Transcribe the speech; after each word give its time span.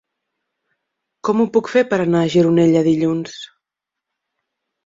Com 1.29 1.43
ho 1.43 1.45
puc 1.57 1.69
fer 1.73 1.83
per 1.91 1.99
anar 2.05 2.23
a 2.23 2.31
Gironella 2.37 2.83
dilluns? 2.89 3.37